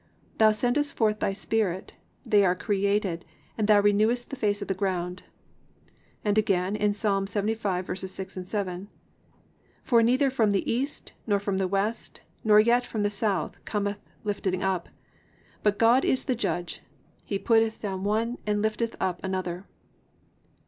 (30) 0.39 0.39
Thou 0.39 0.49
sendest 0.51 0.95
forth 0.95 1.19
thy 1.19 1.31
spirit, 1.31 1.93
they 2.25 2.43
are 2.43 2.55
created; 2.55 3.23
and 3.55 3.67
thou 3.67 3.79
renewest 3.79 4.31
the 4.31 4.35
face 4.35 4.59
of 4.59 4.67
the 4.67 4.73
ground."+ 4.73 5.21
And 6.25 6.39
again 6.39 6.75
in 6.75 6.91
Ps. 6.93 7.03
75:6, 7.03 8.43
7: 8.43 8.87
+"For 9.83 10.01
neither 10.01 10.31
from 10.31 10.53
the 10.53 10.71
east, 10.71 11.13
nor 11.27 11.37
from 11.39 11.59
the 11.59 11.67
west, 11.67 12.21
nor 12.43 12.59
yet 12.59 12.83
from 12.83 13.03
the 13.03 13.11
south, 13.11 13.63
cometh 13.63 13.99
lifting 14.23 14.63
up. 14.63 14.87
(7) 14.87 14.97
But 15.61 15.77
God 15.77 16.03
is 16.03 16.25
the 16.25 16.33
judge: 16.33 16.81
he 17.23 17.37
putteth 17.37 17.79
down 17.79 18.03
one, 18.03 18.39
and 18.47 18.59
lifteth 18.63 18.95
up 18.99 19.23
another." 19.23 19.67